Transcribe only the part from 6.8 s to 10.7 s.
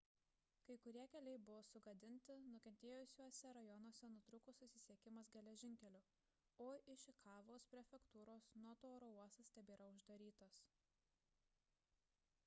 išikavos prefektūros noto oro uostas tebėra uždarytas